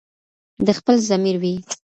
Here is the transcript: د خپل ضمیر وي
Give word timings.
د 0.65 0.67
خپل 0.79 0.95
ضمیر 1.09 1.35
وي 1.41 1.55